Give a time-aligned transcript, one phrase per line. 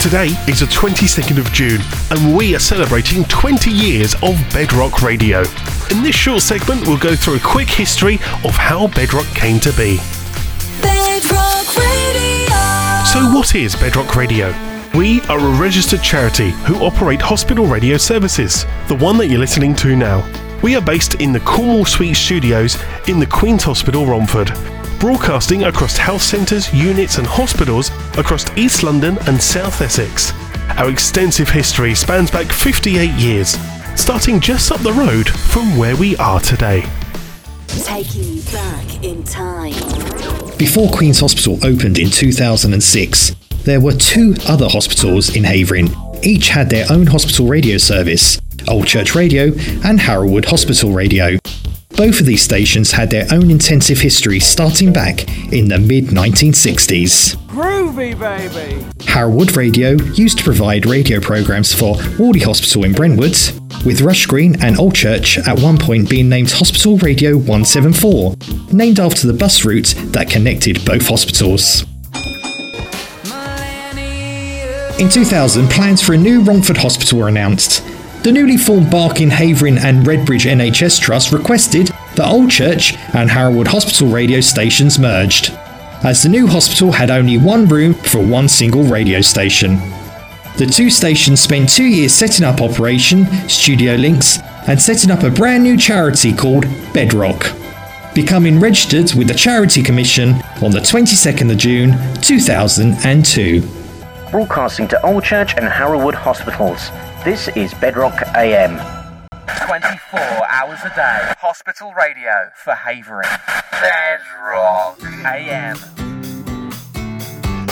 [0.00, 1.78] Today is the 22nd of June,
[2.10, 5.40] and we are celebrating 20 years of Bedrock Radio.
[5.90, 9.70] In this short segment, we'll go through a quick history of how Bedrock came to
[9.72, 9.98] be.
[10.80, 12.56] Bedrock Radio.
[13.04, 14.54] So, what is Bedrock Radio?
[14.94, 19.74] We are a registered charity who operate hospital radio services, the one that you're listening
[19.76, 20.26] to now.
[20.62, 24.50] We are based in the Cornwall Suite Studios in the Queen's Hospital, Romford,
[25.00, 30.32] broadcasting across health centres, units, and hospitals across East London and South Essex.
[30.76, 33.56] Our extensive history spans back 58 years,
[33.96, 36.84] starting just up the road from where we are today.
[37.66, 39.72] Taking you back in time.
[40.58, 45.88] Before Queen's Hospital opened in 2006, there were two other hospitals in Havering.
[46.22, 48.38] Each had their own hospital radio service
[48.68, 49.52] Old Church Radio
[49.84, 51.38] and Harold Wood Hospital Radio.
[52.00, 57.36] Both of these stations had their own intensive history starting back in the mid 1960s.
[57.48, 58.86] Groovy, baby!
[59.04, 63.36] Harold Wood Radio used to provide radio programs for Warley Hospital in Brentwood,
[63.84, 68.34] with Rush Green and Old Church at one point being named Hospital Radio 174,
[68.72, 71.84] named after the bus route that connected both hospitals.
[74.98, 77.82] In 2000, plans for a new Romford hospital were announced.
[78.22, 83.56] The newly formed Barking, Havering and Redbridge NHS Trust requested that Old Church and Harold
[83.56, 85.52] Wood Hospital radio stations merged,
[86.04, 89.76] as the new hospital had only one room for one single radio station.
[90.58, 95.30] The two stations spent two years setting up operation, studio links, and setting up a
[95.30, 97.46] brand new charity called Bedrock,
[98.14, 103.62] becoming registered with the Charity Commission on the 22nd of June 2002.
[104.30, 106.90] Broadcasting to Old Church and Harold Wood hospitals.
[107.22, 108.78] This is Bedrock AM.
[109.66, 111.34] 24 hours a day.
[111.38, 113.28] Hospital radio for Havering.
[113.70, 115.76] Bedrock AM.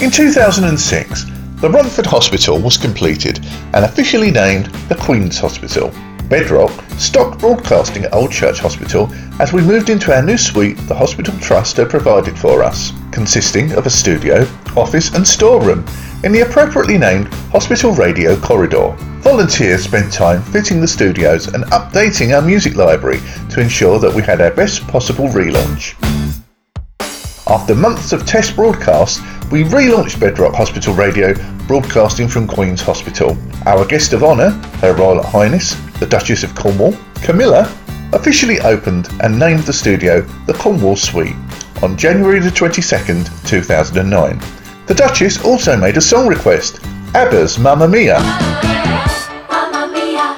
[0.00, 1.24] In 2006,
[1.60, 5.90] the Romford Hospital was completed and officially named the Queen's Hospital.
[6.28, 10.94] Bedrock stopped broadcasting at Old Church Hospital as we moved into our new suite the
[10.94, 14.46] Hospital Trust had provided for us, consisting of a studio,
[14.76, 15.84] office and storeroom
[16.24, 18.94] in the appropriately named Hospital Radio Corridor.
[19.20, 24.22] Volunteers spent time fitting the studios and updating our music library to ensure that we
[24.22, 25.94] had our best possible relaunch.
[27.48, 31.34] After months of test broadcasts, we relaunched Bedrock Hospital Radio,
[31.66, 33.36] broadcasting from Queen's Hospital.
[33.66, 34.50] Our guest of honour,
[34.80, 37.70] Her Royal Highness, the Duchess of Cornwall, Camilla,
[38.12, 41.36] officially opened and named the studio the Cornwall Suite
[41.82, 44.61] on January the 22nd, 2009.
[44.92, 46.78] The Duchess also made a song request,
[47.14, 48.18] ABBA's Mamma Mia.
[49.48, 50.36] Mamma mia,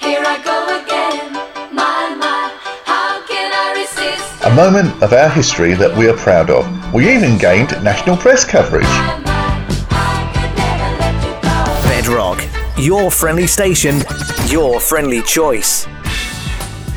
[0.00, 1.34] here I go again.
[1.74, 2.50] My, my,
[2.86, 4.44] how can I resist?
[4.46, 6.64] A moment of our history that we are proud of.
[6.94, 8.84] We even gained national press coverage.
[8.84, 11.88] My, my, I could never let you go.
[11.90, 12.42] Bedrock,
[12.78, 14.00] your friendly station,
[14.46, 15.86] your friendly choice.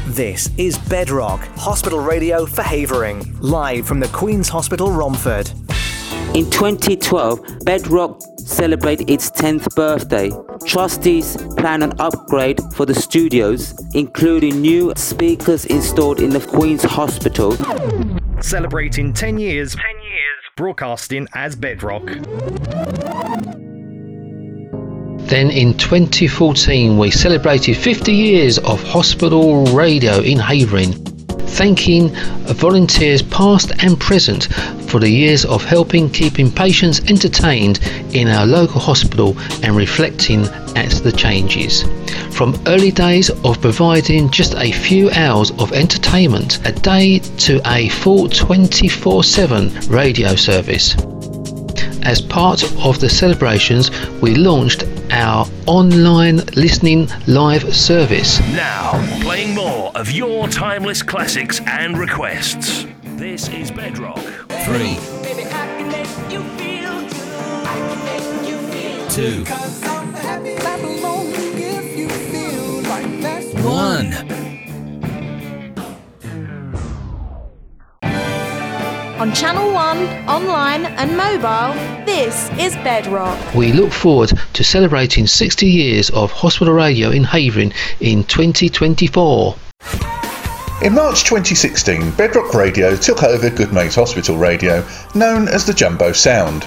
[0.07, 5.51] This is Bedrock, hospital radio for Havering, live from the Queen's Hospital, Romford.
[6.33, 10.31] In 2012, Bedrock celebrated its 10th birthday.
[10.65, 17.51] Trustees plan an upgrade for the studios, including new speakers installed in the Queen's Hospital.
[18.41, 22.05] Celebrating 10 years, 10 years broadcasting as Bedrock.
[25.27, 30.93] Then in 2014, we celebrated 50 years of hospital radio in Havering,
[31.51, 32.09] thanking
[32.55, 34.45] volunteers past and present
[34.89, 37.79] for the years of helping keeping patients entertained
[38.13, 40.45] in our local hospital and reflecting
[40.75, 41.83] at the changes.
[42.35, 47.89] From early days of providing just a few hours of entertainment a day to a
[47.89, 50.95] full 24 7 radio service.
[52.03, 53.91] As part of the celebrations,
[54.21, 58.39] we launched our online listening live service.
[58.53, 58.91] Now,
[59.21, 62.85] playing more of your timeless classics and requests.
[63.03, 64.19] This is Bedrock.
[64.65, 65.91] Three, Baby, I can
[79.21, 81.75] On Channel 1, online and mobile,
[82.07, 83.53] this is Bedrock.
[83.53, 89.55] We look forward to celebrating 60 years of hospital radio in Havering in 2024.
[90.81, 94.83] In March 2016, Bedrock Radio took over Goodmayes Hospital Radio,
[95.13, 96.65] known as the Jumbo Sound.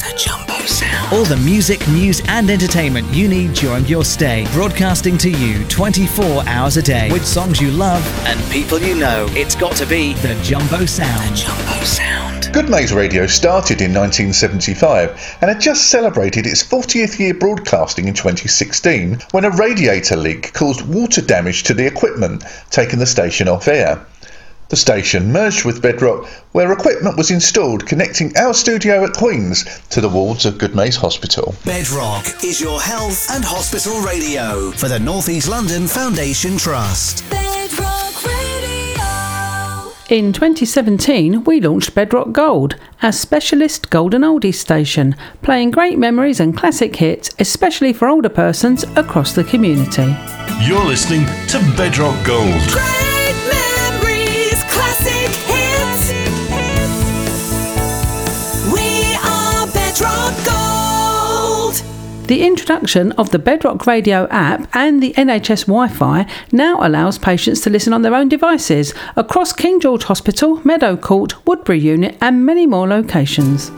[0.00, 1.12] The Jumbo Sound.
[1.12, 6.42] All the music, news, and entertainment you need during your stay, broadcasting to you 24
[6.46, 10.14] hours a day with songs you love And people you know, it's got to be
[10.14, 11.36] the Jumbo Sound.
[11.36, 12.50] Jumbo Sound.
[12.50, 19.18] Goodmayes Radio started in 1975 and had just celebrated its 40th year broadcasting in 2016
[19.32, 24.06] when a radiator leak caused water damage to the equipment, taking the station off air.
[24.70, 30.00] The station merged with Bedrock, where equipment was installed connecting our studio at Queen's to
[30.00, 31.56] the wards of Goodmayes Hospital.
[31.64, 37.28] Bedrock is your health and hospital radio for the North East London Foundation Trust.
[37.30, 39.92] Bedrock Radio.
[40.08, 46.56] In 2017, we launched Bedrock Gold, our specialist golden oldies station, playing great memories and
[46.56, 50.16] classic hits, especially for older persons across the community.
[50.60, 52.68] You're listening to Bedrock Gold.
[52.68, 53.09] Great
[62.30, 67.60] The introduction of the Bedrock Radio app and the NHS Wi Fi now allows patients
[67.62, 72.46] to listen on their own devices across King George Hospital, Meadow Court, Woodbury Unit, and
[72.46, 73.72] many more locations.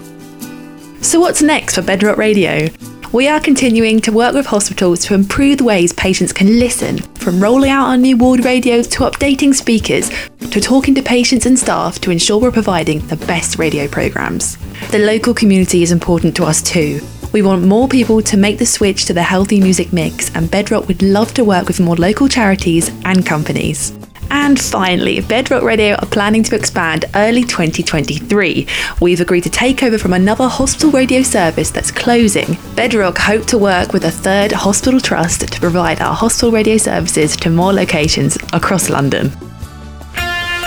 [1.00, 2.68] So, what's next for Bedrock Radio?
[3.14, 7.42] We are continuing to work with hospitals to improve the ways patients can listen, from
[7.42, 10.10] rolling out our new ward radios to updating speakers
[10.50, 14.58] to talking to patients and staff to ensure we're providing the best radio programmes.
[14.90, 17.00] The local community is important to us too.
[17.32, 20.86] We want more people to make the switch to the healthy music mix, and Bedrock
[20.86, 23.96] would love to work with more local charities and companies.
[24.30, 28.66] And finally, Bedrock Radio are planning to expand early 2023.
[29.00, 32.58] We've agreed to take over from another hospital radio service that's closing.
[32.74, 37.34] Bedrock hope to work with a third hospital trust to provide our hospital radio services
[37.36, 39.30] to more locations across London.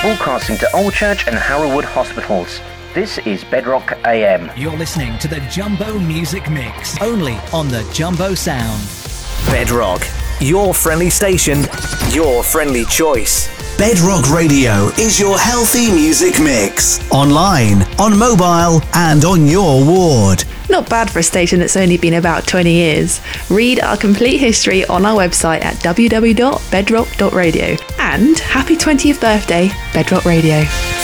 [0.02, 2.60] Broadcasting to Old Church and Harold Wood hospitals.
[2.96, 4.50] This is Bedrock AM.
[4.56, 8.82] You're listening to the Jumbo Music Mix, only on the Jumbo Sound.
[9.52, 10.02] Bedrock,
[10.40, 11.66] your friendly station,
[12.12, 13.50] your friendly choice.
[13.78, 17.02] Bedrock Radio is your healthy music mix.
[17.12, 20.46] Online, on mobile, and on your ward.
[20.70, 23.20] Not bad for a station that's only been about 20 years.
[23.50, 27.76] Read our complete history on our website at www.bedrock.radio.
[28.00, 30.60] And happy 20th birthday, Bedrock Radio.
[30.60, 30.95] You're